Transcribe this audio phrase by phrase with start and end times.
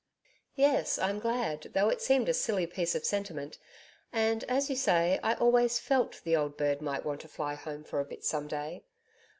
[0.55, 3.59] 'Yes, I'm glad, though it seemed a silly piece of sentiment...
[4.11, 7.83] and, as you say, I always FELT the old bird might want to fly home
[7.83, 8.83] for a bit some day.